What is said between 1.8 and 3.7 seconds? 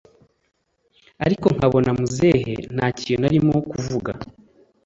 muzehe ntakintu arimo